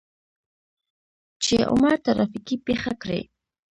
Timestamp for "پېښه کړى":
2.67-3.21